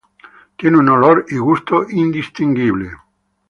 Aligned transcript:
Tiene 0.57 0.79
un 0.79 0.89
olor 0.89 1.25
y 1.29 1.37
gusto 1.37 1.85
indistinguible. 1.87 2.89